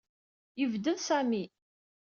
[0.59, 1.43] Yebded Sami.